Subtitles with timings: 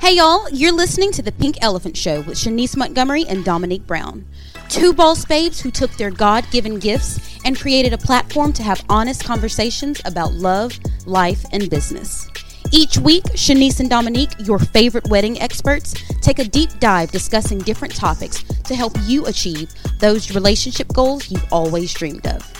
[0.00, 4.24] Hey y'all, you're listening to The Pink Elephant Show with Shonice Montgomery and Dominique Brown.
[4.70, 8.82] Two boss babes who took their God given gifts and created a platform to have
[8.88, 12.26] honest conversations about love, life, and business.
[12.72, 15.92] Each week, Shonice and Dominique, your favorite wedding experts,
[16.22, 21.52] take a deep dive discussing different topics to help you achieve those relationship goals you've
[21.52, 22.50] always dreamed of.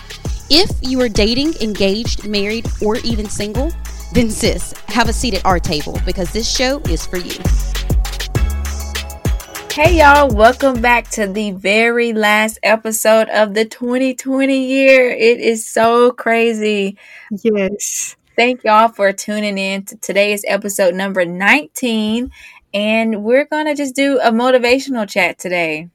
[0.50, 3.72] If you are dating, engaged, married, or even single,
[4.12, 7.38] then sis, have a seat at our table because this show is for you.
[9.72, 15.10] Hey y'all, welcome back to the very last episode of the 2020 year.
[15.10, 16.98] It is so crazy.
[17.42, 18.16] Yes.
[18.34, 22.32] Thank y'all for tuning in to today's episode number 19.
[22.74, 25.88] And we're going to just do a motivational chat today.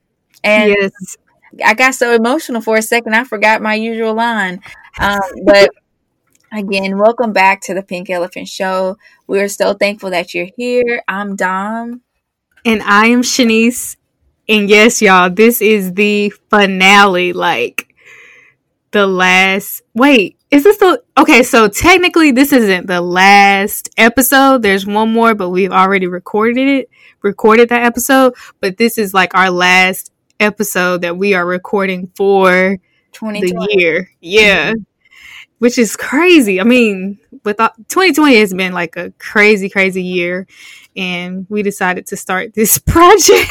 [0.44, 1.18] And yes.
[1.64, 4.62] I got so emotional for a second, I forgot my usual line.
[5.00, 5.70] Um, but
[6.58, 8.98] again, welcome back to the Pink Elephant Show.
[9.28, 11.04] We're so thankful that you're here.
[11.08, 12.02] I'm Dom.
[12.64, 13.98] And I am Shonice.
[14.48, 17.34] And yes, y'all, this is the finale.
[17.34, 17.94] Like
[18.92, 19.82] the last.
[19.94, 21.04] Wait, is this the.
[21.18, 24.62] Okay, so technically, this isn't the last episode.
[24.62, 26.90] There's one more, but we've already recorded it,
[27.22, 28.34] recorded that episode.
[28.62, 32.78] But this is like our last episode that we are recording for
[33.20, 34.10] the year.
[34.22, 34.72] Yeah.
[34.72, 34.82] Mm-hmm.
[35.60, 36.60] Which is crazy.
[36.60, 40.48] I mean, with uh, 2020 has been like a crazy, crazy year,
[40.96, 43.50] and we decided to start this project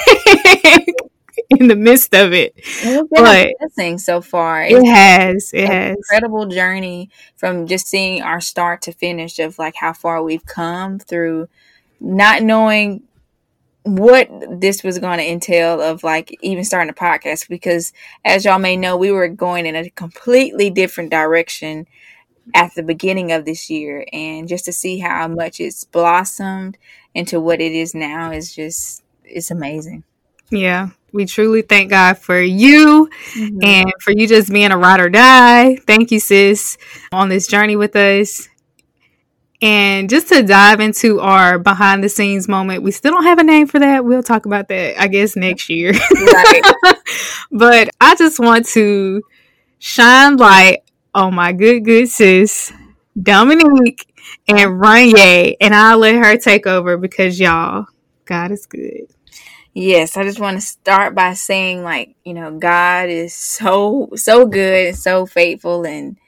[1.51, 2.55] in the midst of it.
[2.57, 4.63] It's been but a blessing so far.
[4.63, 5.51] It's it has.
[5.55, 10.23] It has incredible journey from just seeing our start to finish of like how far
[10.23, 11.49] we've come through
[12.01, 13.03] not knowing
[13.85, 17.93] what this was going to entail of like even starting a podcast because
[18.25, 21.87] as y'all may know we were going in a completely different direction
[22.55, 26.79] at the beginning of this year and just to see how much it's blossomed
[27.15, 30.03] into what it is now is just it's amazing.
[30.51, 33.59] Yeah we truly thank god for you mm-hmm.
[33.63, 35.77] and for you just being a ride or die.
[35.87, 36.77] Thank you sis
[37.13, 38.49] on this journey with us
[39.65, 43.43] and just to dive into our behind the scenes moment, we still don't have a
[43.43, 44.05] name for that.
[44.05, 45.93] We'll talk about that, I guess, next year.
[45.93, 46.63] Right.
[47.51, 49.23] but I just want to
[49.79, 50.81] shine light
[51.15, 52.75] on my good, good sis,
[53.21, 54.07] Dominique
[54.47, 57.87] and Ranye, and I'll let her take over because y'all,
[58.27, 59.07] God is good.
[59.73, 64.45] Yes, I just want to start by saying, like, you know, God is so, so
[64.45, 66.19] good and so faithful and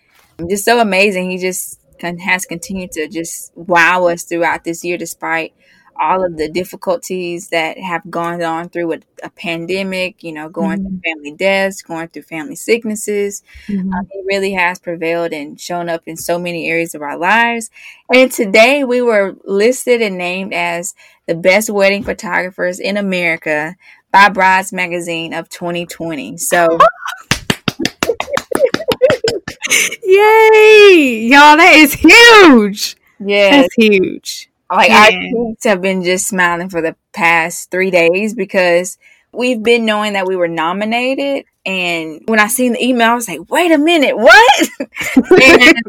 [0.49, 1.31] just so amazing.
[1.31, 5.55] He just has continued to just wow us throughout this year, despite
[6.01, 10.79] all of the difficulties that have gone on through a, a pandemic, you know, going
[10.79, 10.89] mm-hmm.
[10.89, 13.43] through family deaths, going through family sicknesses.
[13.69, 13.93] Mm-hmm.
[13.93, 17.71] Um, he really has prevailed and shown up in so many areas of our lives.
[18.13, 20.95] And today we were listed and named as
[21.27, 23.77] the best wedding photographers in America
[24.13, 26.37] by Brides Magazine of 2020.
[26.39, 26.79] So.
[30.03, 31.29] Yay!
[31.31, 32.97] Y'all, that is huge.
[33.19, 33.63] Yeah.
[33.63, 34.51] That's huge.
[34.71, 38.99] Like our kids have been just smiling for the past three days because
[39.33, 41.45] we've been knowing that we were nominated.
[41.65, 44.69] And when I seen the email, I was like, wait a minute, what?
[44.81, 45.83] and,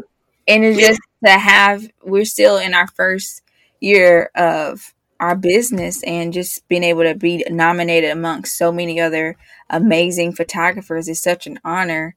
[0.46, 3.42] and it's just to have, we're still in our first
[3.80, 9.36] year of our business and just being able to be nominated amongst so many other
[9.68, 12.14] amazing photographers is such an honor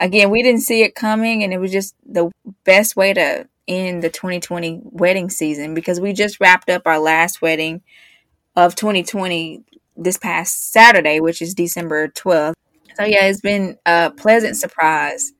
[0.00, 2.30] again, we didn't see it coming, and it was just the
[2.64, 7.42] best way to end the 2020 wedding season because we just wrapped up our last
[7.42, 7.82] wedding
[8.54, 9.62] of 2020
[9.96, 12.54] this past Saturday, which is December 12th.
[12.96, 15.32] So, yeah, it's been a pleasant surprise.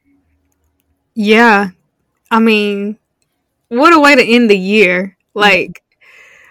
[1.15, 1.71] Yeah.
[2.31, 2.99] I mean,
[3.69, 5.17] what a way to end the year.
[5.35, 5.83] Like,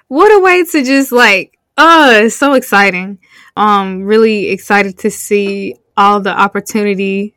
[0.07, 3.19] what a way to just like, oh, it's so exciting.
[3.55, 7.35] Um, really excited to see all the opportunity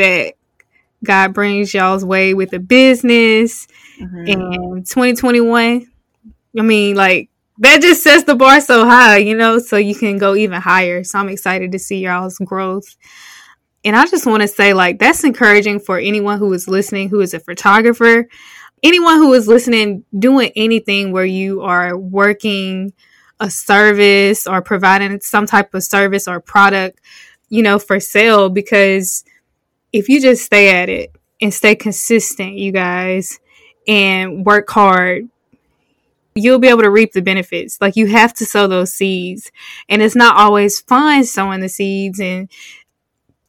[0.00, 0.34] that
[1.04, 3.66] God brings y'all's way with the business
[3.98, 4.24] mm-hmm.
[4.26, 5.86] and 2021.
[6.58, 10.18] I mean, like that just sets the bar so high, you know, so you can
[10.18, 11.04] go even higher.
[11.04, 12.96] So I'm excited to see y'all's growth.
[13.84, 17.20] And I just want to say, like, that's encouraging for anyone who is listening, who
[17.20, 18.28] is a photographer,
[18.82, 22.92] anyone who is listening, doing anything where you are working
[23.40, 27.00] a service or providing some type of service or product,
[27.48, 29.24] you know, for sale, because
[29.92, 33.40] if you just stay at it and stay consistent, you guys,
[33.88, 35.28] and work hard,
[36.34, 37.78] you'll be able to reap the benefits.
[37.80, 39.50] Like you have to sow those seeds.
[39.88, 42.48] And it's not always fun sowing the seeds and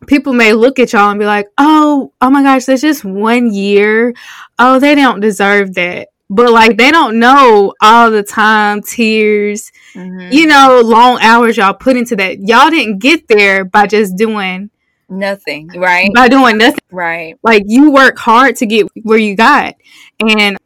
[0.07, 3.53] people may look at y'all and be like, "Oh, oh my gosh, that's just one
[3.53, 4.13] year.
[4.57, 10.31] Oh, they don't deserve that." but like they don't know all the time, tears, Mhm.
[10.31, 12.39] you know, long hours y'all put into that.
[12.39, 14.69] Y'all didn't get there by just doing
[15.11, 16.09] Nothing, right?
[16.13, 16.79] by doing nothing.
[16.89, 17.37] Right.
[17.43, 19.75] Like you work hard to get where you got.
[20.19, 20.57] And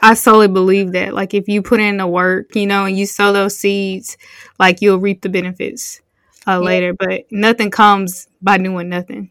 [0.00, 1.12] I solely believe that.
[1.14, 4.16] Like if you put in the work, you know, and you sow those seeds,
[4.58, 6.00] like you'll reap the benefits
[6.46, 6.58] uh, Yeah.
[6.58, 6.94] later.
[6.94, 9.30] But nothing comes by doing nothing.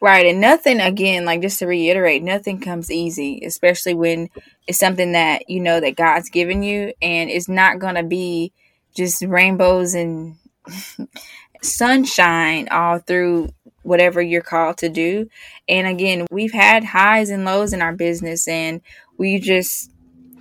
[0.00, 0.26] Right.
[0.26, 4.30] And nothing, again, like just to reiterate, nothing comes easy, especially when
[4.68, 8.52] it's something that you know that God's given you and it's not going to be
[8.94, 10.36] just rainbows and
[11.62, 13.50] sunshine all through
[13.82, 15.28] whatever you're called to do.
[15.68, 18.80] And again, we've had highs and lows in our business and
[19.18, 19.90] we just,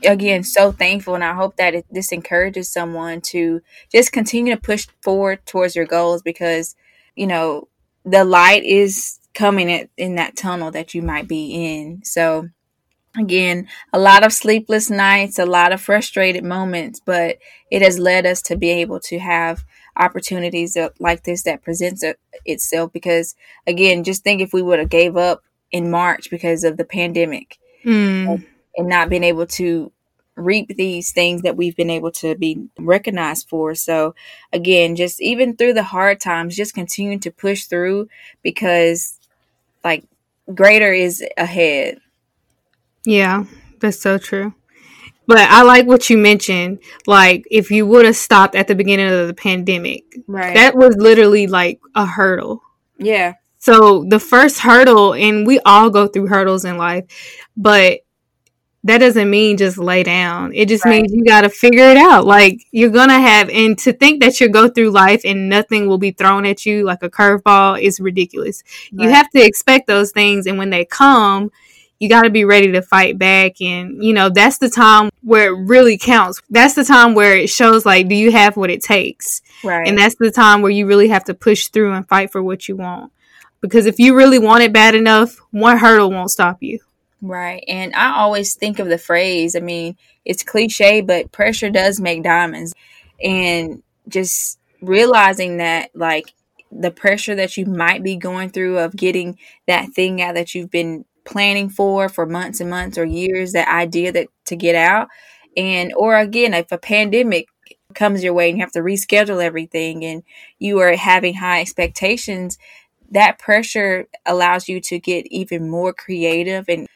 [0.04, 1.16] again, so thankful.
[1.16, 5.76] And I hope that it, this encourages someone to just continue to push forward towards
[5.76, 6.76] your goals because,
[7.16, 7.68] you know,
[8.06, 12.02] the light is coming at, in that tunnel that you might be in.
[12.04, 12.50] So,
[13.20, 17.38] again, a lot of sleepless nights, a lot of frustrated moments, but
[17.70, 19.64] it has led us to be able to have
[19.98, 22.92] opportunities like this that presents it- itself.
[22.94, 23.36] Because,
[23.68, 27.58] again, just think if we would have gave up in March because of the pandemic
[27.86, 28.46] Mm.
[28.76, 29.92] and not been able to
[30.36, 33.76] reap these things that we've been able to be recognized for.
[33.76, 34.16] So
[34.54, 38.08] again, just even through the hard times, just continue to push through
[38.42, 39.20] because
[39.84, 40.04] like
[40.54, 42.00] greater is ahead.
[43.06, 43.46] Yeah,
[43.80, 44.54] that's so true.
[45.28, 46.80] But I like what you mentioned.
[47.06, 50.56] Like, if you would have stopped at the beginning of the pandemic, Right.
[50.56, 52.64] that was literally like a hurdle.
[52.98, 53.34] yeah.
[53.62, 57.04] So the first hurdle, and we all go through hurdles in life,
[57.58, 58.00] but
[58.86, 60.54] that doesn't mean just lay down.
[60.56, 61.02] It just Right.
[61.02, 62.26] means you got to figure it out.
[62.26, 65.98] Like you're gonna have, and to think that you go through life and nothing will
[65.98, 68.64] be thrown at you like a curveball is ridiculous.
[68.92, 71.52] You have to expect those things, and when they come,
[72.00, 73.62] you got to be ready to fight back.
[73.62, 76.42] And you know that's the time where it really counts.
[76.50, 79.42] That's the time where it shows like, do you have what it takes?
[79.64, 79.88] Right.
[79.88, 82.68] And that's the time where you really have to push through and fight for what
[82.68, 83.12] you want.
[83.62, 86.80] Because if you really want it bad enough, one hurdle won't stop you.
[87.22, 87.64] Right.
[87.68, 92.24] And I always think of the phrase, I mean, it's cliche, but pressure does make
[92.24, 92.74] diamonds.
[93.22, 96.34] And just realizing that, like,
[96.72, 99.38] the pressure that you might be going through of getting
[99.68, 103.68] that thing out that you've been planning for for months and months or years, that
[103.68, 105.08] idea that to get out.
[105.56, 107.48] And, or again, if a pandemic
[107.94, 110.24] comes your way and you have to reschedule everything and
[110.60, 112.58] you are having high expectations,
[113.12, 116.88] that pressure allows you to get even more creative and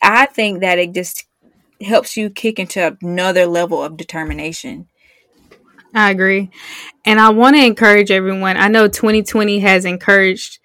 [0.00, 1.24] I think that it just
[1.80, 4.88] helps you kick into another level of determination.
[5.94, 6.50] I agree.
[7.04, 8.56] And I want to encourage everyone.
[8.56, 10.58] I know 2020 has encouraged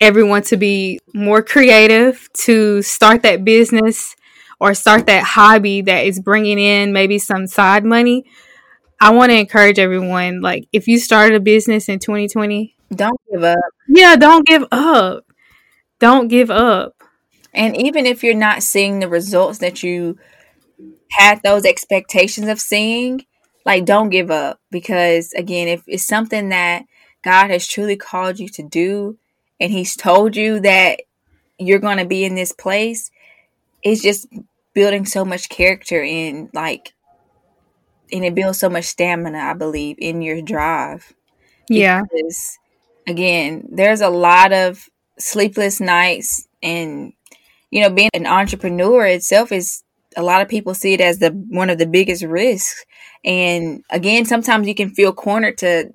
[0.00, 4.14] everyone to be more creative, to start that business
[4.60, 8.24] or start that hobby that is bringing in maybe some side money.
[9.00, 13.44] I want to encourage everyone like if you started a business in 2020, Don't give
[13.44, 13.58] up.
[13.88, 15.24] yeah, don't give up.
[16.00, 16.94] Don't give up.
[17.54, 20.18] And even if you're not seeing the results that you
[21.12, 23.24] had those expectations of seeing,
[23.64, 26.84] like don't give up because again, if it's something that
[27.24, 29.18] God has truly called you to do
[29.60, 31.00] and he's told you that
[31.58, 33.10] you're going to be in this place,
[33.82, 34.26] it's just
[34.74, 36.94] building so much character in like
[38.12, 41.12] and it builds so much stamina, I believe, in your drive.
[41.68, 42.02] Yeah.
[42.02, 42.58] because
[43.08, 44.88] again there's a lot of
[45.18, 47.12] sleepless nights and
[47.70, 49.82] you know being an entrepreneur itself is
[50.16, 52.84] a lot of people see it as the one of the biggest risks
[53.24, 55.90] and again sometimes you can feel cornered to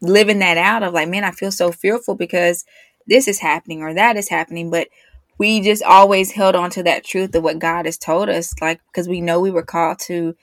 [0.00, 2.64] living that out of like man i feel so fearful because
[3.06, 4.88] this is happening or that is happening but
[5.38, 8.80] we just always held on to that truth of what god has told us like
[8.86, 10.34] because we know we were called to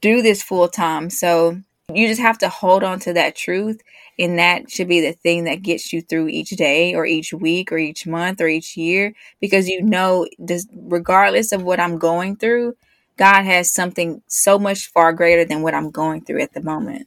[0.00, 1.60] do this full time so
[1.92, 3.80] you just have to hold on to that truth
[4.18, 7.72] and that should be the thing that gets you through each day or each week
[7.72, 10.26] or each month or each year because you know
[10.74, 12.76] regardless of what i'm going through
[13.16, 17.06] god has something so much far greater than what i'm going through at the moment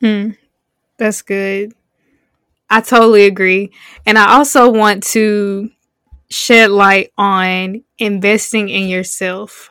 [0.00, 0.30] Hmm.
[0.98, 1.72] That's good.
[2.70, 3.72] I totally agree.
[4.06, 5.70] And I also want to
[6.30, 9.70] shed light on investing in yourself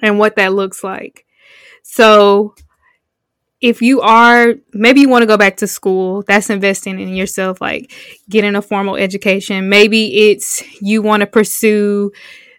[0.00, 1.26] and what that looks like.
[1.82, 2.54] So,
[3.60, 7.60] if you are maybe you want to go back to school, that's investing in yourself,
[7.60, 7.92] like
[8.28, 9.68] getting a formal education.
[9.68, 12.10] Maybe it's you want to pursue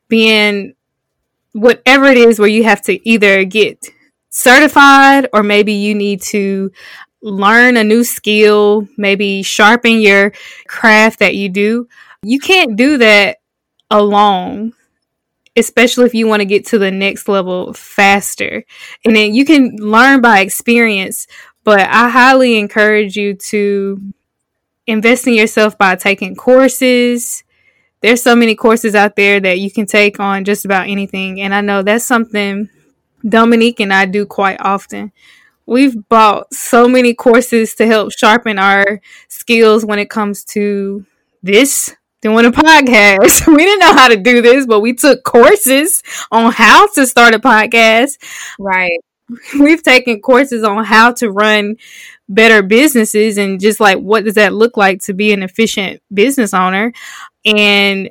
[0.08, 0.74] being
[1.54, 3.90] whatever it is where you have to either get
[4.32, 6.72] certified or maybe you need to
[7.24, 10.34] learn a new skill, maybe sharpen your
[10.68, 11.88] craft that you do.
[12.22, 13.40] You can't do that
[13.90, 14.74] alone.
[15.56, 18.64] especially if you want to get to the next level faster.
[19.06, 21.28] And then you can learn by experience,
[21.64, 24.02] but I highly encourage you to
[24.88, 27.44] invest in yourself by taking courses.
[28.02, 31.40] There's so many courses out there that you can take on just about anything.
[31.40, 32.70] And I know that's something
[33.28, 35.12] Dominique and I do quite often.
[35.66, 41.06] We've bought so many courses to help sharpen our skills when it comes to
[41.42, 43.48] this doing a podcast.
[43.56, 46.02] we didn't know how to do this, but we took courses
[46.32, 48.18] on how to start a podcast.
[48.60, 49.00] Right.
[49.60, 51.78] We've taken courses on how to run
[52.30, 56.54] better businesses and just like what does that look like to be an efficient business
[56.54, 56.94] owner.
[57.46, 58.10] And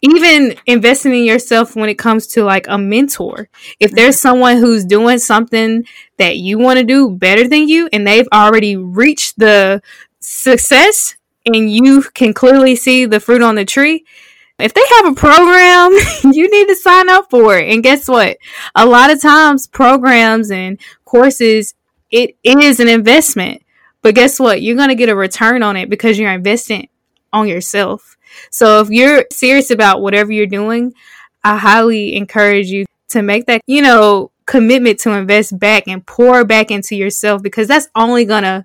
[0.00, 3.48] even investing in yourself when it comes to like a mentor.
[3.80, 4.28] If there's mm-hmm.
[4.28, 5.84] someone who's doing something
[6.18, 9.82] that you want to do better than you and they've already reached the
[10.20, 14.04] success and you can clearly see the fruit on the tree,
[14.58, 15.92] if they have a program,
[16.32, 17.72] you need to sign up for it.
[17.72, 18.38] And guess what?
[18.74, 21.74] A lot of times programs and courses,
[22.10, 23.62] it is an investment.
[24.02, 24.62] But guess what?
[24.62, 26.88] You're going to get a return on it because you're investing
[27.32, 28.16] on yourself.
[28.50, 30.94] So if you're serious about whatever you're doing,
[31.44, 36.44] I highly encourage you to make that, you know, commitment to invest back and pour
[36.44, 38.64] back into yourself because that's only going to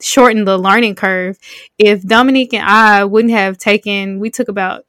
[0.00, 1.38] shorten the learning curve.
[1.78, 4.84] If Dominique and I wouldn't have taken, we took about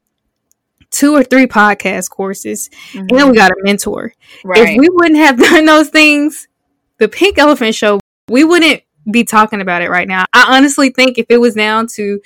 [0.90, 3.00] two or three podcast courses mm-hmm.
[3.00, 4.14] and then we got a mentor.
[4.44, 4.70] Right.
[4.70, 6.48] If we wouldn't have done those things,
[6.98, 8.00] the Pink Elephant Show,
[8.30, 10.26] we wouldn't be talking about it right now.
[10.34, 12.22] I honestly think if it was down to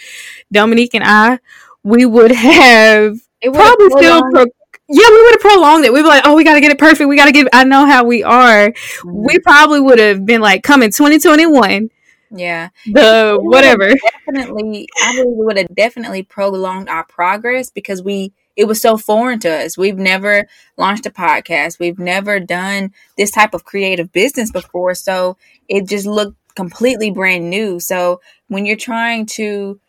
[0.51, 1.39] Dominique and I,
[1.84, 4.46] we would have it probably still pro-
[4.89, 5.91] yeah, we would have prolonged it.
[5.91, 7.10] We'd be like, oh, we got to get it perfect.
[7.10, 8.69] We got to get, I know how we are.
[8.69, 9.25] Mm-hmm.
[9.25, 11.89] We probably would have been like, coming 2021.
[12.31, 12.69] Yeah.
[12.86, 13.89] The whatever.
[14.25, 18.98] Definitely, I believe we would have definitely prolonged our progress because we, it was so
[18.98, 19.77] foreign to us.
[19.77, 21.79] We've never launched a podcast.
[21.79, 24.96] We've never done this type of creative business before.
[24.96, 27.80] So it just looked completely brand new.
[27.80, 29.80] So when you're trying to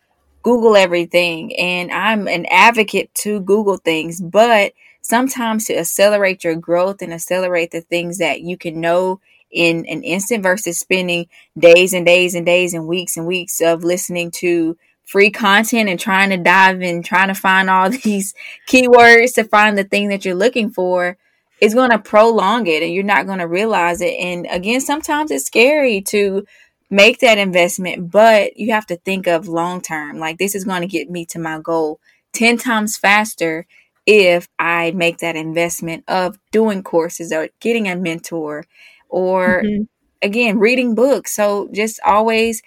[0.43, 7.01] Google everything, and I'm an advocate to Google things, but sometimes to accelerate your growth
[7.01, 9.19] and accelerate the things that you can know
[9.51, 11.27] in an instant versus spending
[11.59, 15.99] days and days and days and weeks and weeks of listening to free content and
[15.99, 18.35] trying to dive in, trying to find all these
[18.69, 21.17] keywords to find the thing that you're looking for
[21.61, 24.15] is going to prolong it and you're not going to realize it.
[24.15, 26.47] And again, sometimes it's scary to
[26.91, 30.19] make that investment, but you have to think of long term.
[30.19, 32.01] Like this is going to get me to my goal
[32.33, 33.67] 10 times faster
[34.07, 38.65] if I make that investment of doing courses or getting a mentor
[39.09, 39.83] or mm-hmm.
[40.23, 41.35] again, reading books.
[41.35, 42.63] So just always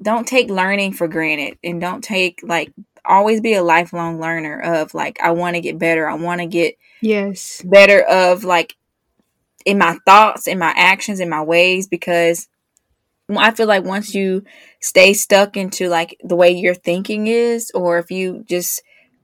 [0.00, 2.72] don't take learning for granted and don't take like
[3.08, 6.08] always be a lifelong learner of like I want to get better.
[6.08, 8.76] I want to get yes better of like
[9.64, 12.48] in my thoughts, in my actions, in my ways because
[13.36, 14.44] I feel like once you
[14.80, 18.82] stay stuck into like the way your thinking is, or if you just,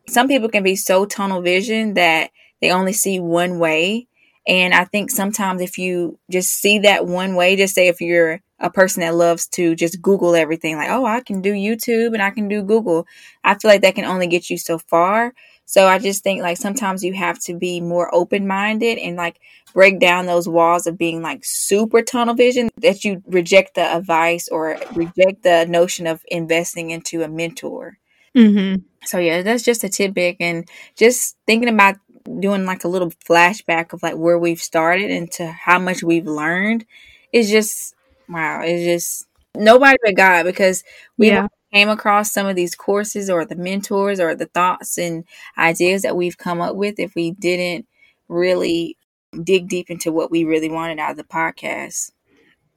[0.08, 4.08] some people can be so tunnel vision that they only see one way.
[4.46, 8.40] And I think sometimes if you just see that one way, just say if you're
[8.58, 12.22] a person that loves to just Google everything, like, oh, I can do YouTube and
[12.22, 13.06] I can do Google,
[13.42, 15.34] I feel like that can only get you so far.
[15.66, 19.40] So I just think like sometimes you have to be more open minded and like
[19.72, 24.48] break down those walls of being like super tunnel vision that you reject the advice
[24.48, 27.98] or reject the notion of investing into a mentor.
[28.36, 28.82] Mm-hmm.
[29.04, 31.96] So yeah, that's just a tidbit and just thinking about
[32.40, 36.26] doing like a little flashback of like where we've started and to how much we've
[36.26, 36.84] learned
[37.32, 37.94] is just
[38.28, 38.62] wow.
[38.62, 40.84] It's just nobody but God because
[41.16, 45.24] we yeah came across some of these courses or the mentors or the thoughts and
[45.58, 47.84] ideas that we've come up with if we didn't
[48.28, 48.96] really
[49.42, 52.12] dig deep into what we really wanted out of the podcast.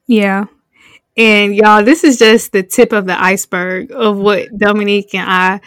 [0.08, 0.46] Yeah.
[1.16, 5.60] And y'all, this is just the tip of the iceberg of what Dominique and I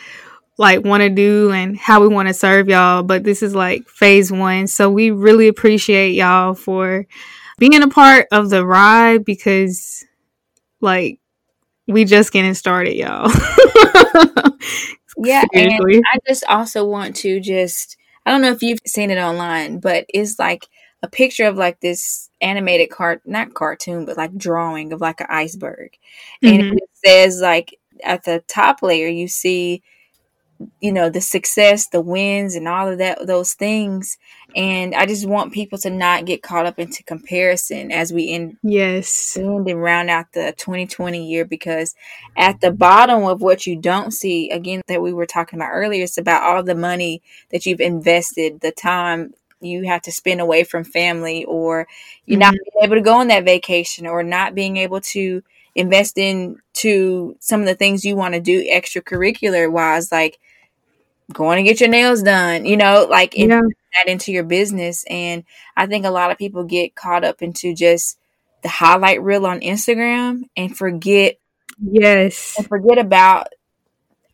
[0.62, 3.01] like want to do and how we want to serve y'all.
[3.01, 4.68] But this is like phase one.
[4.68, 7.08] So we really appreciate y'all for
[7.58, 10.06] being a part of the ride because
[10.80, 11.20] like
[11.88, 13.32] we just getting started, y'all.
[15.18, 15.96] yeah, Seriously.
[15.96, 19.80] and I just also want to just I don't know if you've seen it online,
[19.80, 20.68] but it's like
[21.01, 25.27] a picture of like this animated cart not cartoon, but like drawing of like an
[25.27, 25.98] iceberg.
[26.44, 26.60] Mm-hmm.
[26.60, 29.82] And it says like at the top layer you see
[30.80, 34.18] you know the success the wins and all of that those things
[34.56, 38.58] and i just want people to not get caught up into comparison as we end
[38.63, 41.96] yes end and round out the 2020 year because
[42.36, 46.03] at the bottom of what you don't see again that we were talking about earlier
[46.03, 50.63] it's about all the money that you've invested the time you have to spend away
[50.63, 51.88] from family or
[52.25, 52.41] you're mm-hmm.
[52.41, 55.44] not being able to go on that vacation or not being able to
[55.75, 60.39] invest in to some of the things you want to do extracurricular wise like
[61.34, 63.62] going to get your nails done you know like yeah.
[63.96, 65.44] that into your business and
[65.76, 68.18] i think a lot of people get caught up into just
[68.64, 71.38] the highlight reel on instagram and forget
[71.82, 73.48] yes and forget about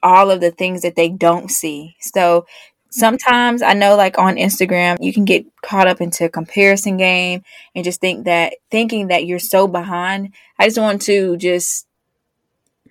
[0.04, 2.46] all of the things that they don't see so
[2.89, 7.44] sometimes I know like on Instagram you can get caught up into a comparison game
[7.75, 10.34] and just think that thinking that you're so behind.
[10.58, 11.88] I just want to just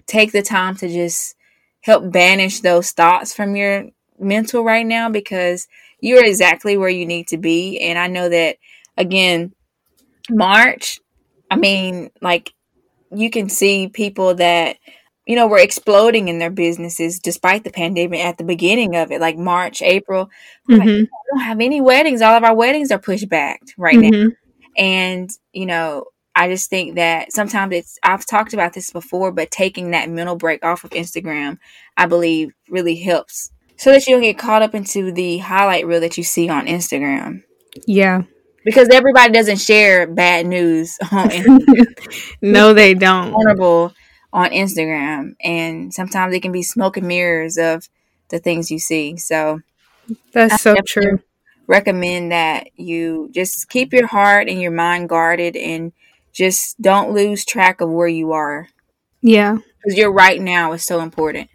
[0.07, 1.35] take the time to just
[1.81, 3.87] help banish those thoughts from your
[4.19, 5.67] mental right now because
[6.01, 8.57] you're exactly where you need to be and I know that
[8.97, 9.53] again
[10.31, 11.01] March
[11.51, 12.53] I mean like
[13.11, 14.77] you can see people that
[15.27, 19.21] you know, were exploding in their businesses despite the pandemic at the beginning of it,
[19.21, 20.31] like March, April.
[20.71, 20.79] Mm-hmm.
[20.79, 22.23] Like, we don't have any weddings.
[22.23, 24.29] All of our weddings are pushed back right mm-hmm.
[24.29, 24.35] now.
[24.79, 26.05] And, you know,
[26.37, 30.37] I just think that sometimes it's, I've talked about this before, but taking that mental
[30.37, 31.59] break off of Instagram,
[31.97, 36.01] I believe really helps so that you don't get caught up into the highlight reel
[36.01, 37.43] that you see on Instagram.
[37.87, 38.23] Yeah.
[38.65, 41.31] Because everybody doesn't share bad news on
[42.43, 43.31] no, they don't.
[43.31, 43.93] Vulnerable
[44.33, 47.89] on Instagram, and sometimes it can be smoke and mirrors of
[48.29, 49.17] the things you see.
[49.17, 49.61] So
[50.33, 51.21] that's I so true.
[51.67, 55.93] Recommend that you just keep your heart and your mind guarded, and
[56.33, 58.69] just don't lose track of where you are.
[59.23, 61.49] Yeah, because your right now is so important.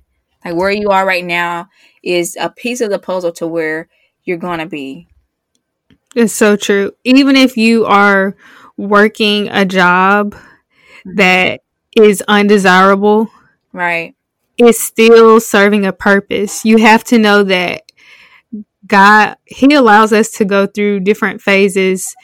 [0.44, 1.70] Like where you are right now
[2.04, 3.88] is a piece of the puzzle to where
[4.24, 5.08] you're gonna be.
[6.16, 6.92] It's so true.
[7.04, 8.36] Even if you are
[8.78, 11.16] working a job mm-hmm.
[11.16, 11.62] that
[11.96, 13.30] is undesirable,
[13.74, 14.16] right,
[14.58, 16.66] It's still serving a purpose.
[16.66, 17.84] You have to know that
[18.86, 22.16] God, He allows us to go through different phases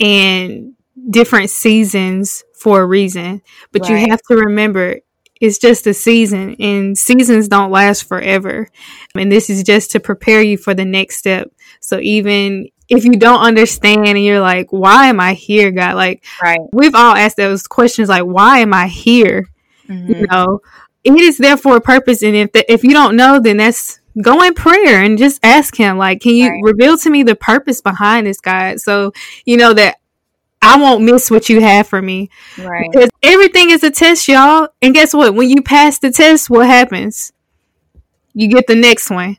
[0.00, 0.74] and
[1.10, 3.42] different seasons for a reason.
[3.72, 3.90] But right.
[3.90, 5.00] you have to remember
[5.40, 8.68] it's just a season and seasons don't last forever.
[9.14, 11.50] And this is just to prepare you for the next step.
[11.80, 15.94] So even if you don't understand and you're like, why am I here, God?
[15.94, 16.60] Like, right.
[16.72, 19.48] we've all asked those questions, like, why am I here?
[19.88, 20.12] Mm-hmm.
[20.12, 20.60] You know,
[21.04, 22.22] it is there for a purpose.
[22.22, 25.76] And if the, if you don't know, then that's go in prayer and just ask
[25.76, 26.60] Him, like, can you right.
[26.64, 28.80] reveal to me the purpose behind this, God?
[28.80, 29.12] So
[29.44, 29.98] you know that
[30.60, 32.30] I won't miss what you have for me.
[32.58, 32.90] Right.
[32.90, 34.68] Because everything is a test, y'all.
[34.82, 35.34] And guess what?
[35.34, 37.32] When you pass the test, what happens?
[38.34, 39.38] You get the next one.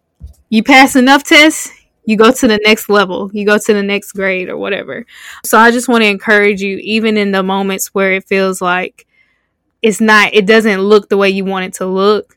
[0.49, 1.71] You pass enough tests,
[2.05, 5.05] you go to the next level, you go to the next grade or whatever.
[5.45, 9.05] So I just want to encourage you, even in the moments where it feels like
[9.83, 12.35] it's not, it doesn't look the way you want it to look,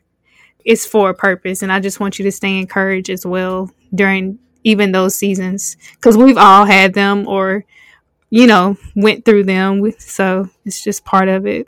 [0.63, 1.63] it's for a purpose.
[1.63, 6.15] And I just want you to stay encouraged as well during even those seasons because
[6.15, 7.65] we've all had them or,
[8.33, 9.91] you know, went through them.
[9.99, 11.67] So it's just part of it.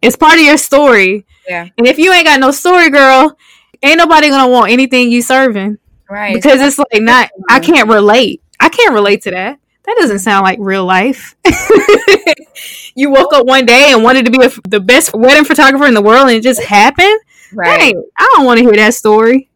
[0.00, 1.26] It's part of your story.
[1.48, 1.66] Yeah.
[1.76, 3.36] And if you ain't got no story, girl,
[3.82, 5.78] ain't nobody gonna want anything you serving.
[6.08, 6.32] Right.
[6.32, 8.42] Because it's like not I can't relate.
[8.60, 9.58] I can't relate to that.
[9.86, 11.34] That doesn't sound like real life.
[12.94, 15.94] you woke up one day and wanted to be a, the best wedding photographer in
[15.94, 17.20] the world and it just happened?
[17.52, 17.92] Right.
[18.16, 19.50] I don't want to hear that story.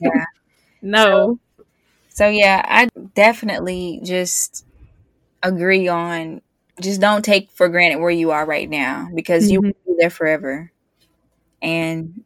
[0.00, 0.24] yeah.
[0.80, 1.40] No.
[2.10, 4.64] So, so yeah, I definitely just
[5.42, 6.42] agree on
[6.80, 9.52] just don't take for granted where you are right now because mm-hmm.
[9.52, 10.72] you will be there forever.
[11.60, 12.22] And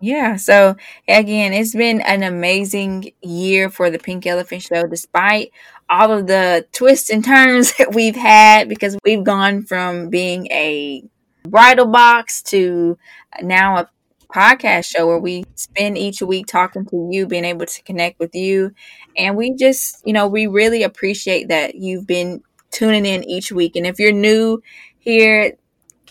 [0.00, 0.76] yeah, so
[1.08, 5.50] again, it's been an amazing year for the Pink Elephant Show, despite
[5.90, 11.04] all of the twists and turns that we've had, because we've gone from being a
[11.44, 12.98] bridal box to
[13.42, 13.88] now a
[14.32, 18.34] podcast show where we spend each week talking to you, being able to connect with
[18.34, 18.72] you.
[19.16, 23.76] And we just, you know, we really appreciate that you've been tuning in each week.
[23.76, 24.62] And if you're new
[24.98, 25.54] here,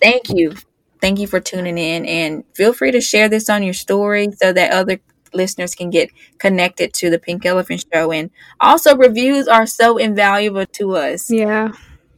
[0.01, 0.53] thank you
[1.01, 4.51] Thank you for tuning in and feel free to share this on your story so
[4.51, 4.99] that other
[5.33, 8.11] listeners can get connected to the Pink Elephant Show.
[8.11, 11.29] And also, reviews are so invaluable to us.
[11.29, 11.73] Yeah.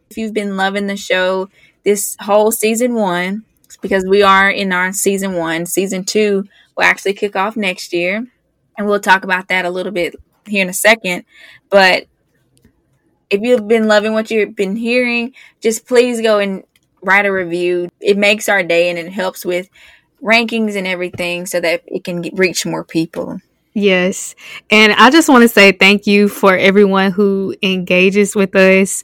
[0.09, 1.49] If you've been loving the show
[1.83, 3.43] this whole season one,
[3.77, 8.25] because we are in our season one, season two will actually kick off next year.
[8.77, 11.25] And we'll talk about that a little bit here in a second.
[11.69, 12.07] But
[13.29, 16.63] if you've been loving what you've been hearing, just please go and
[17.01, 17.89] write a review.
[17.99, 19.69] It makes our day and it helps with
[20.21, 23.39] rankings and everything so that it can get, reach more people.
[23.73, 24.35] Yes.
[24.69, 29.03] And I just want to say thank you for everyone who engages with us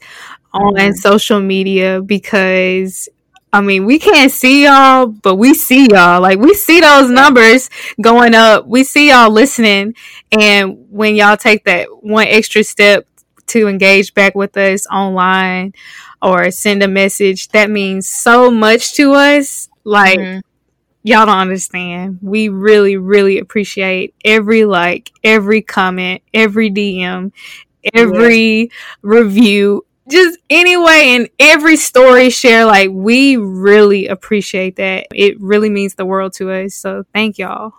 [0.54, 0.92] on mm-hmm.
[0.94, 3.08] social media because
[3.56, 6.22] I mean, we can't see y'all, but we see y'all.
[6.22, 7.70] Like we see those numbers
[8.02, 8.68] going up.
[8.68, 9.96] We see y'all listening.
[10.38, 13.08] And when y'all take that one extra step
[13.48, 15.74] to engage back with us online
[16.22, 17.48] or send a message.
[17.50, 19.70] That means so much to us.
[19.86, 20.40] Like, mm-hmm.
[21.04, 22.20] y'all don't understand.
[22.22, 27.32] We really, really appreciate every like, every comment, every DM,
[27.94, 28.68] every yeah.
[29.02, 32.66] review, just anyway, and every story share.
[32.66, 35.08] Like, we really appreciate that.
[35.14, 36.76] It really means the world to us.
[36.76, 37.74] So, thank y'all.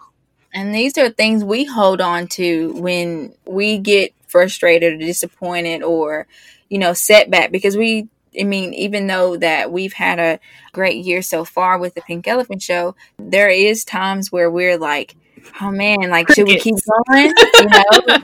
[0.52, 6.26] And these are things we hold on to when we get frustrated or disappointed or,
[6.68, 8.08] you know, setback because we
[8.38, 10.38] I mean, even though that we've had a
[10.72, 15.16] great year so far with the Pink Elephant Show, there is times where we're like,
[15.61, 16.76] oh man, like should we keep
[17.09, 17.32] going?
[17.54, 18.18] You know,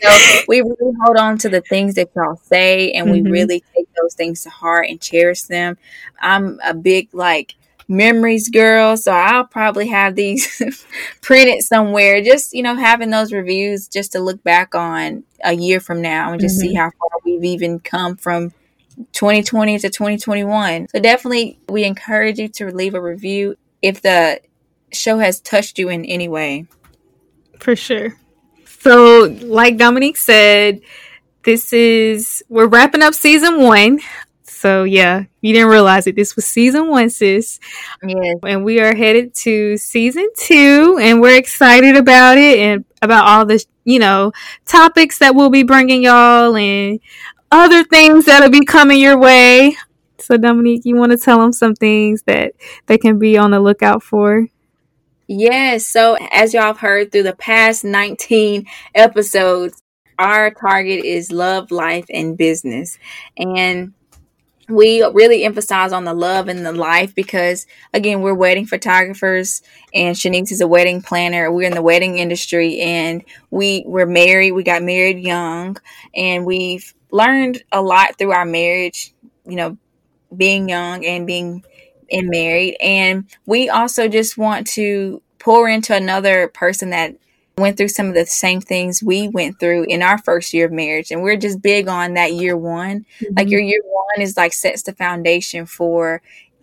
[0.00, 3.24] so we really hold on to the things that y'all say, and mm-hmm.
[3.24, 5.76] we really take those things to heart and cherish them.
[6.20, 7.54] I'm a big like
[7.88, 8.96] memories girl.
[8.96, 10.62] So I'll probably have these
[11.22, 15.80] printed somewhere, just, you know, having those reviews just to look back on a year
[15.80, 16.68] from now and just mm-hmm.
[16.68, 18.52] see how far we've even come from
[19.12, 20.88] 2020 to 2021.
[20.88, 24.40] So definitely we encourage you to leave a review if the
[24.92, 26.66] show has touched you in any way.
[27.58, 28.16] For sure.
[28.66, 30.80] So, like Dominique said,
[31.44, 34.00] this is we're wrapping up season one
[34.58, 36.16] so yeah, you didn't realize it.
[36.16, 37.60] This was season one, sis.
[38.02, 38.38] Yes.
[38.42, 43.46] And we are headed to season two, and we're excited about it and about all
[43.46, 44.32] the you know
[44.66, 46.98] topics that we'll be bringing y'all and
[47.52, 49.76] other things that'll be coming your way.
[50.18, 52.54] So Dominique, you want to tell them some things that
[52.86, 54.48] they can be on the lookout for?
[55.28, 55.86] Yes.
[55.86, 59.80] So as y'all have heard through the past 19 episodes,
[60.18, 62.98] our target is love, life, and business.
[63.36, 63.92] And
[64.70, 69.62] we really emphasize on the love and the life because again we're wedding photographers
[69.94, 74.52] and Shonice is a wedding planner we're in the wedding industry and we we're married
[74.52, 75.78] we got married young
[76.14, 79.14] and we've learned a lot through our marriage
[79.46, 79.78] you know
[80.36, 81.64] being young and being
[82.10, 87.14] and married and we also just want to pour into another person that
[87.56, 90.72] went through some of the same things we went through in our first year of
[90.72, 93.34] marriage and we're just big on that year one mm-hmm.
[93.36, 96.22] like your year one is like sets the foundation for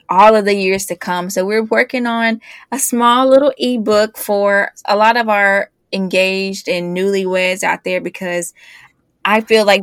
[0.09, 2.39] all of the years to come so we're working on
[2.71, 8.53] a small little ebook for a lot of our engaged and newlyweds out there because
[9.23, 9.81] i feel like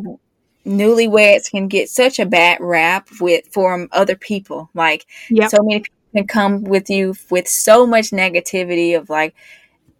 [0.64, 5.50] newlyweds can get such a bad rap with from other people like yep.
[5.50, 9.34] so many people can come with you with so much negativity of like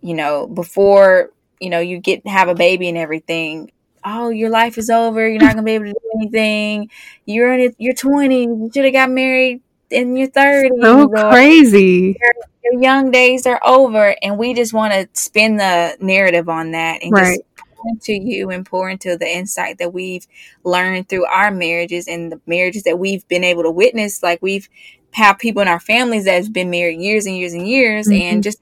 [0.03, 3.71] you know, before, you know, you get have a baby and everything.
[4.05, 5.27] Oh, your life is over.
[5.27, 6.91] You're not gonna be able to do anything.
[7.25, 7.77] You're in it.
[7.79, 8.43] You're 20.
[8.43, 10.83] You should have got married in your 30s.
[10.83, 12.17] So crazy.
[12.21, 16.73] Your, your, young days are over, and we just want to spin the narrative on
[16.73, 17.39] that and right.
[17.39, 20.27] just into you and pour into the insight that we've
[20.65, 24.23] learned through our marriages and the marriages that we've been able to witness.
[24.23, 24.69] Like we've
[25.13, 28.23] have people in our families that have been married years and years and years, mm-hmm.
[28.23, 28.59] and just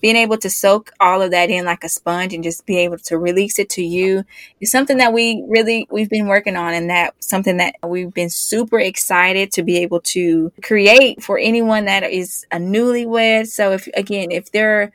[0.00, 2.98] being able to soak all of that in like a sponge and just be able
[2.98, 4.24] to release it to you
[4.60, 8.30] is something that we really we've been working on and that something that we've been
[8.30, 13.88] super excited to be able to create for anyone that is a newlywed so if
[13.94, 14.92] again if there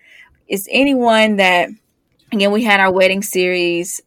[0.48, 1.70] is anyone that
[2.36, 4.02] again we had our wedding series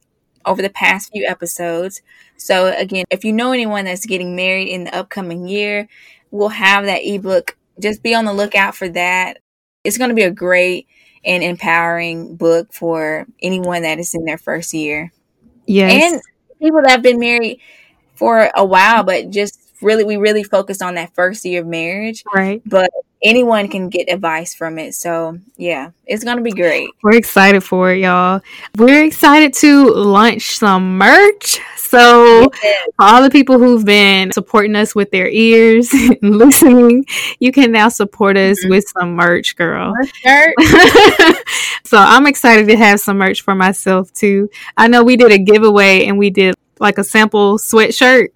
[0.45, 2.03] over the past few episodes
[2.37, 5.89] so again if you know anyone that's getting married in the upcoming year
[6.31, 9.39] we'll have that ebook just be on the lookout for that
[9.85, 10.87] it's going to be a great
[11.25, 15.13] and empowering book for anyone that is in their first year.
[15.67, 16.13] Yes.
[16.13, 16.23] And
[16.61, 17.61] people that have been married
[18.15, 22.25] for a while, but just really, we really focus on that first year of marriage.
[22.35, 22.63] Right.
[22.65, 22.91] But
[23.23, 24.95] anyone can get advice from it.
[24.95, 26.91] So yeah, it's gonna be great.
[27.03, 28.41] We're excited for it, y'all.
[28.77, 31.61] We're excited to launch some merch.
[31.77, 32.89] So yes.
[32.99, 37.07] all the people who've been supporting us with their ears and listening,
[37.39, 38.71] you can now support us mm-hmm.
[38.71, 39.95] with some merch, girl.
[41.85, 44.51] so I'm excited to have some merch for myself too.
[44.77, 48.29] I know we did a giveaway and we did like a sample sweatshirt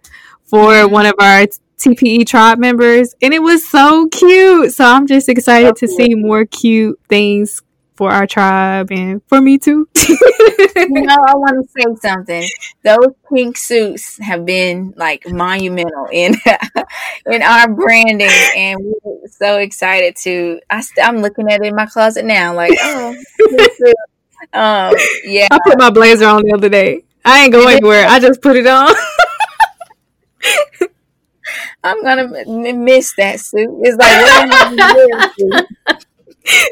[0.45, 0.93] for mm-hmm.
[0.93, 1.47] one of our
[1.83, 4.73] TPE tribe members, and it was so cute.
[4.73, 7.63] So I'm just excited to see more cute things
[7.97, 9.89] for our tribe and for me too.
[10.09, 12.49] you know, I want to say something.
[12.83, 16.35] Those pink suits have been like monumental in
[17.27, 20.61] in our branding, and we're so excited to.
[20.71, 23.15] I am looking at it in my closet now, like oh,
[24.53, 25.49] um, yeah.
[25.51, 27.05] I put my blazer on the other day.
[27.25, 28.07] I ain't going anywhere.
[28.09, 28.93] I just put it on.
[31.85, 33.71] I'm gonna miss that suit.
[33.83, 35.97] It's like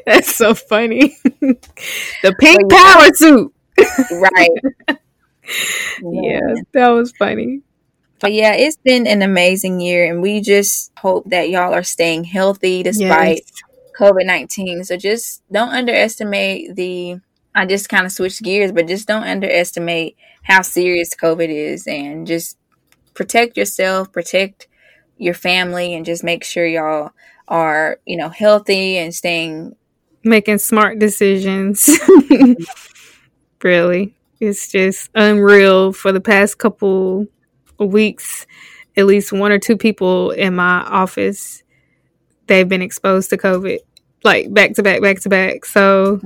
[0.06, 1.16] That's so funny.
[1.22, 3.52] the pink power suit.
[4.20, 4.50] right.
[6.02, 7.62] yeah, that was funny.
[8.20, 12.24] But yeah, it's been an amazing year, and we just hope that y'all are staying
[12.24, 13.62] healthy despite yes.
[13.98, 14.84] COVID 19.
[14.84, 17.20] So just don't underestimate the.
[17.54, 22.26] I just kind of switched gears, but just don't underestimate how serious COVID is and
[22.26, 22.56] just
[23.14, 24.68] protect yourself, protect
[25.20, 27.10] your family, and just make sure y'all
[27.48, 29.76] are, you know, healthy and staying.
[30.24, 31.88] Making smart decisions.
[33.62, 34.14] really.
[34.40, 37.26] It's just unreal for the past couple
[37.78, 38.46] weeks.
[38.96, 41.62] At least one or two people in my office,
[42.46, 43.78] they've been exposed to COVID,
[44.24, 45.64] like back to back, back to back.
[45.64, 46.20] So,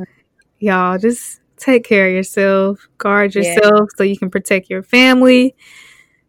[0.60, 3.96] y'all just take care of yourself, guard yourself yeah.
[3.96, 5.54] so you can protect your family.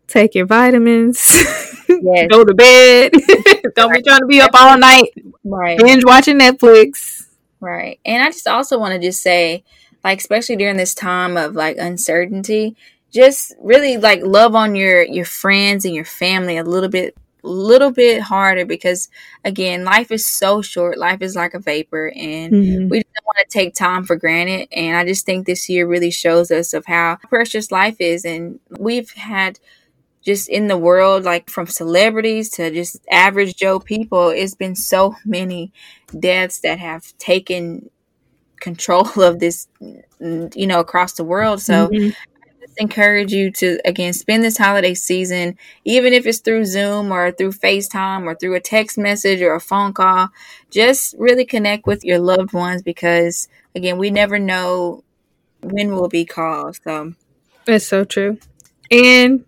[0.08, 1.44] Take your vitamins.
[1.88, 2.28] Yes.
[2.32, 3.12] Go to bed.
[3.76, 4.04] Don't right.
[4.04, 5.14] be trying to be up all night.
[5.44, 5.78] Right.
[5.78, 7.28] Binge watching Netflix.
[7.60, 8.00] Right.
[8.06, 9.64] And I just also want to just say,
[10.04, 12.76] like, especially during this time of like uncertainty,
[13.12, 17.92] just really like love on your your friends and your family a little bit little
[17.92, 19.08] bit harder because
[19.46, 22.90] again life is so short life is like a vapor and mm-hmm.
[22.90, 26.12] we don't want to take time for granted and i just think this year really
[26.12, 29.60] shows us of how precious life is and we've had
[30.26, 35.16] just in the world like from celebrities to just average joe people it's been so
[35.26, 35.72] many
[36.20, 37.90] deaths that have taken
[38.60, 42.10] control of this you know across the world so mm-hmm
[42.78, 47.52] encourage you to again spend this holiday season, even if it's through Zoom or through
[47.52, 50.30] FaceTime or through a text message or a phone call.
[50.70, 55.04] Just really connect with your loved ones because again, we never know
[55.62, 56.80] when we'll be called.
[56.84, 57.14] So
[57.68, 58.38] it's so true.
[58.92, 59.46] And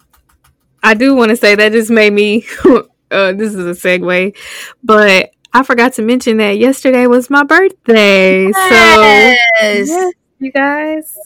[0.88, 2.46] I do want to say that just made me
[3.12, 4.38] uh, this is a segue,
[4.82, 8.48] but I forgot to mention that yesterday was my birthday.
[8.48, 9.90] Yes.
[9.90, 11.18] So yes, you guys.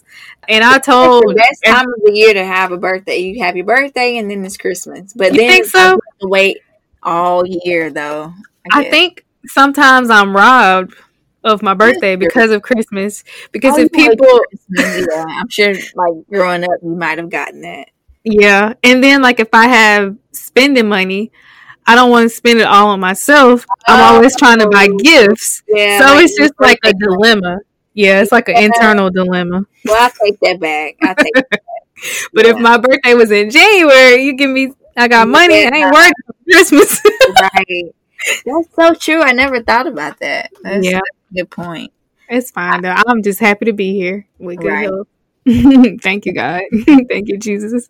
[0.50, 3.19] And I told the best time of the year to have a birthday.
[3.19, 5.13] You have your birthday and then it's Christmas.
[5.13, 6.00] But then think so?
[6.24, 6.58] wait
[7.04, 8.34] all year though.
[8.71, 10.95] I, I, think sometimes I'm robbed
[11.43, 13.24] of my birthday because of Christmas.
[13.52, 14.41] Because oh, if people
[14.76, 17.89] yeah, I'm sure like growing up you might have gotten that.
[18.23, 18.73] Yeah.
[18.84, 21.31] And then like if I have spending money,
[21.86, 23.65] I don't want to spend it all on myself.
[23.88, 24.15] I'm oh.
[24.15, 24.97] always trying to buy oh.
[24.97, 25.63] gifts.
[25.67, 27.57] Yeah, so like it's just like a dilemma.
[27.93, 29.65] Yeah, it's like an internal dilemma.
[29.86, 30.95] Well, I'll take that back.
[31.01, 31.63] I'll take that back.
[32.34, 32.51] but yeah.
[32.51, 35.69] if my birthday was in January, you give me, I got money, yeah.
[35.73, 37.01] I ain't worried about Christmas.
[37.41, 37.95] right.
[38.45, 39.21] That's so true.
[39.21, 40.51] I never thought about that.
[40.62, 41.01] That's yeah.
[41.34, 41.91] good point.
[42.29, 42.95] It's fine though.
[43.07, 44.84] I'm just happy to be here with good right.
[44.84, 45.07] health.
[46.01, 46.62] Thank you, God.
[46.86, 47.89] Thank you, Jesus.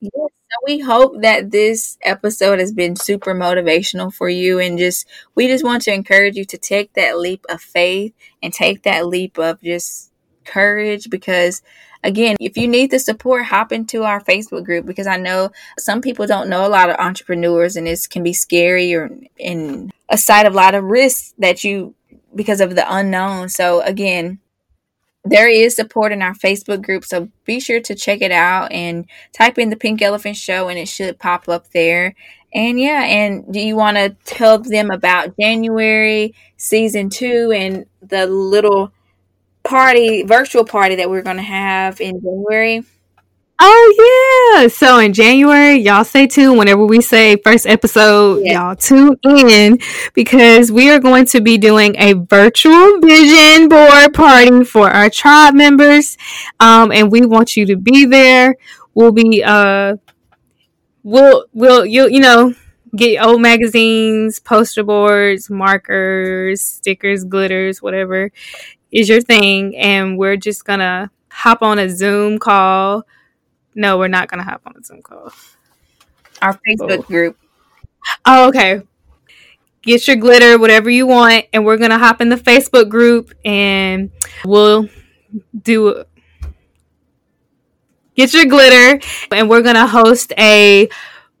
[0.00, 0.12] Yes.
[0.14, 5.46] So we hope that this episode has been super motivational for you and just we
[5.46, 9.38] just want to encourage you to take that leap of faith and take that leap
[9.38, 10.12] of just
[10.44, 11.62] courage because
[12.04, 16.02] again, if you need the support, hop into our Facebook group because I know some
[16.02, 20.18] people don't know a lot of entrepreneurs and this can be scary or in a
[20.18, 21.94] side of a lot of risks that you
[22.34, 23.48] because of the unknown.
[23.48, 24.38] So again,
[25.24, 29.06] there is support in our Facebook group, so be sure to check it out and
[29.32, 32.14] type in the Pink Elephant Show and it should pop up there.
[32.54, 38.26] And yeah, and do you want to tell them about January season two and the
[38.26, 38.92] little
[39.62, 42.82] party, virtual party that we're going to have in January?
[43.58, 44.68] Oh yeah.
[44.68, 48.68] So in January, y'all stay tuned whenever we say first episode, yeah.
[48.68, 49.78] y'all tune in
[50.14, 55.54] because we are going to be doing a virtual vision board party for our tribe
[55.54, 56.18] members.
[56.58, 58.56] Um, and we want you to be there.
[58.94, 59.96] We'll be uh
[61.02, 62.54] we'll we'll you you know
[62.96, 68.30] get old magazines, poster boards, markers, stickers, glitters, whatever
[68.92, 73.04] is your thing and we're just gonna hop on a Zoom call
[73.74, 75.32] no, we're not gonna hop on a Zoom call.
[76.40, 77.02] Our Facebook oh.
[77.02, 77.38] group.
[78.24, 78.82] Oh, okay.
[79.82, 84.10] Get your glitter, whatever you want, and we're gonna hop in the Facebook group and
[84.44, 84.88] we'll
[85.62, 86.04] do
[88.14, 90.88] get your glitter and we're gonna host a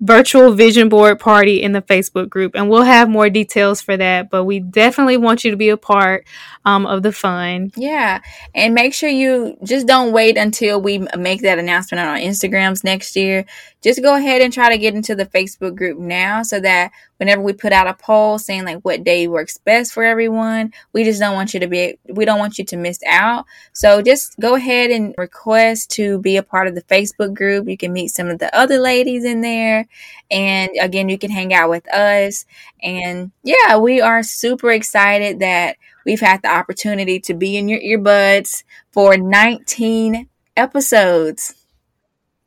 [0.02, 4.28] virtual vision board party in the Facebook group, and we'll have more details for that.
[4.28, 6.26] But we definitely want you to be a part
[6.64, 7.72] um, of the fun.
[7.76, 8.20] Yeah,
[8.54, 12.84] and make sure you just don't wait until we make that announcement on our Instagrams
[12.84, 13.46] next year.
[13.80, 16.90] Just go ahead and try to get into the Facebook group now, so that
[17.22, 21.04] whenever we put out a poll saying like what day works best for everyone, we
[21.04, 23.46] just don't want you to be we don't want you to miss out.
[23.72, 27.68] So just go ahead and request to be a part of the Facebook group.
[27.68, 29.86] You can meet some of the other ladies in there
[30.32, 32.44] and again you can hang out with us
[32.82, 37.78] and yeah, we are super excited that we've had the opportunity to be in your
[37.78, 41.54] earbuds for 19 episodes.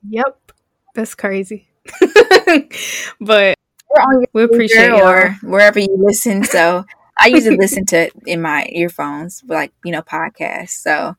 [0.10, 0.52] Yep.
[0.96, 1.70] That's crazy.
[3.22, 3.55] but
[4.02, 6.44] on your we appreciate or wherever you listen.
[6.44, 6.86] So
[7.20, 10.82] I usually listen to it in my earphones, like you know, podcasts.
[10.82, 11.16] So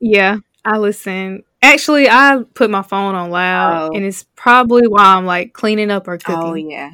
[0.00, 1.44] Yeah, I listen.
[1.62, 3.96] Actually, I put my phone on loud, Oh.
[3.96, 6.92] and it's probably while I'm like cleaning up or oh, cooking oh yeah,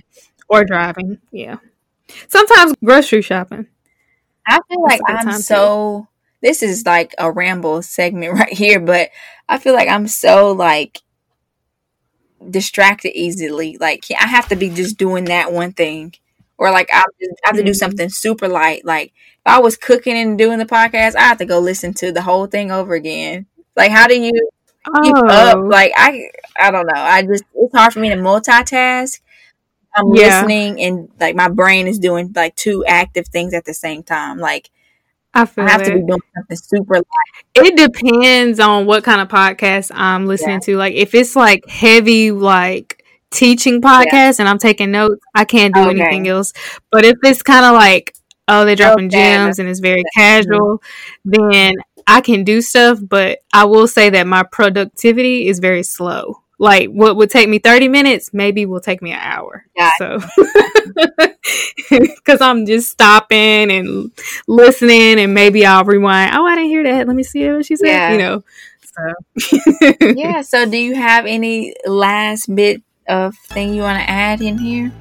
[0.49, 1.19] or driving.
[1.31, 1.57] Yeah.
[2.29, 3.67] Sometimes grocery shopping.
[4.47, 5.43] I feel That's like I'm time, too.
[5.43, 6.09] so.
[6.43, 9.11] This is like a ramble segment right here, but
[9.49, 11.01] I feel like I'm so like
[12.51, 13.77] distracted easily.
[13.81, 16.15] Like I have to be just doing that one thing,
[16.59, 17.03] or like I
[17.45, 17.77] have to do Mhm.
[17.77, 18.85] something super light.
[18.85, 22.13] Like if I was cooking and doing the podcast, I have to go listen to
[22.13, 23.47] the whole thing over again.
[23.77, 24.33] Like how do you
[25.03, 25.59] keep up?
[25.59, 26.29] Oh, Like I
[26.59, 26.93] I don't know.
[27.01, 29.21] I just it's hard for me to multitask.
[29.97, 30.43] I'm Yeah.
[30.43, 34.39] listening and like my brain is doing like two active things at the same time.
[34.39, 34.71] Like
[35.35, 37.05] I feel I have to be doing something super light.
[37.55, 40.77] It depends on what kind of podcast I'm listening to.
[40.77, 45.89] Like if it's like heavy, like teaching podcast, and I'm taking notes, I can't do
[45.89, 45.91] Okay.
[45.91, 46.53] anything else.
[46.91, 48.15] But if it's kind of like
[48.49, 50.83] oh they're dropping Okay, gems and it's very casual,
[51.25, 51.75] then
[52.07, 52.99] I can do stuff.
[53.03, 56.42] But I will say that my productivity is very slow.
[56.63, 59.67] Like what would take me 30 minutes, maybe will take me an hour.
[59.77, 60.21] Got So,
[61.91, 64.13] because I'm just stopping and
[64.47, 66.37] listening, and maybe I'll rewind.
[66.37, 67.09] Oh, I didn't hear that.
[67.09, 67.89] Let me see what she said.
[67.89, 68.13] Yeah.
[68.13, 68.45] You know.
[68.95, 70.43] So, yeah.
[70.43, 74.93] So, do you have any last bit of thing you want to add in here?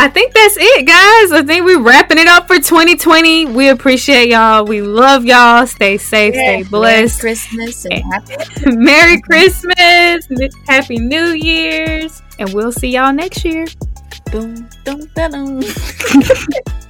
[0.00, 1.32] I think that's it, guys.
[1.32, 3.46] I think we're wrapping it up for 2020.
[3.46, 4.64] We appreciate y'all.
[4.64, 5.66] We love y'all.
[5.66, 6.34] Stay safe.
[6.34, 7.20] Stay blessed.
[7.22, 7.34] Merry.
[7.34, 8.36] Christmas and happy.
[8.76, 10.28] Merry Christmas.
[10.66, 12.22] Happy New Year's.
[12.38, 13.66] And we'll see y'all next year.
[14.30, 15.62] Boom, boom, boom.